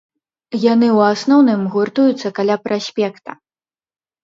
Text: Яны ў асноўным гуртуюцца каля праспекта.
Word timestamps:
Яны 0.63 0.87
ў 0.97 1.17
асноўным 1.17 1.61
гуртуюцца 1.77 2.33
каля 2.41 2.59
праспекта. 2.67 3.31